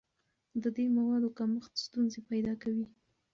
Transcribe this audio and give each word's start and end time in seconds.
د 0.63 0.63
دې 0.75 0.85
موادو 0.97 1.29
کمښت 1.37 1.73
ستونزې 1.85 2.21
پیدا 2.29 2.53
کوي. 2.63 2.85